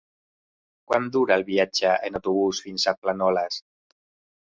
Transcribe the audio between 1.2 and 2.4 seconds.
el viatge en